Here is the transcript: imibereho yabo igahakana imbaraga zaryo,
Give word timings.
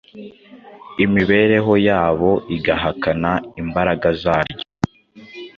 imibereho 1.05 1.73
yabo 1.87 2.31
igahakana 2.55 3.31
imbaraga 3.61 4.07
zaryo, 4.21 4.65